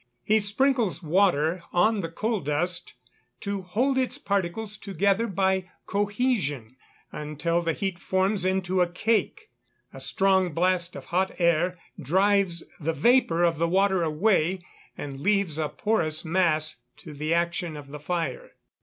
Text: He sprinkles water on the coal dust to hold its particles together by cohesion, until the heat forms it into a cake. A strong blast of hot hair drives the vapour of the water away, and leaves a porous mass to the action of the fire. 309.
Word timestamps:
He 0.23 0.39
sprinkles 0.39 1.03
water 1.03 1.61
on 1.71 2.01
the 2.01 2.09
coal 2.09 2.39
dust 2.39 2.95
to 3.41 3.61
hold 3.61 3.99
its 3.99 4.17
particles 4.17 4.79
together 4.79 5.27
by 5.27 5.69
cohesion, 5.85 6.75
until 7.11 7.61
the 7.61 7.73
heat 7.73 7.99
forms 7.99 8.43
it 8.43 8.49
into 8.49 8.81
a 8.81 8.87
cake. 8.89 9.51
A 9.93 9.99
strong 9.99 10.53
blast 10.53 10.95
of 10.95 11.05
hot 11.13 11.37
hair 11.37 11.77
drives 12.01 12.63
the 12.79 12.93
vapour 12.93 13.43
of 13.43 13.59
the 13.59 13.67
water 13.67 14.01
away, 14.01 14.65
and 14.97 15.19
leaves 15.19 15.59
a 15.59 15.69
porous 15.69 16.25
mass 16.25 16.77
to 16.97 17.13
the 17.13 17.35
action 17.35 17.77
of 17.77 17.89
the 17.89 17.99
fire. 17.99 18.55
309. 18.55 18.55